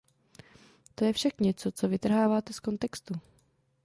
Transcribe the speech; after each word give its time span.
To 0.95 1.05
je 1.05 1.13
však 1.13 1.39
něco, 1.39 1.71
co 1.71 1.87
vytrháváte 1.89 2.53
z 2.53 2.59
kontextu. 2.59 3.13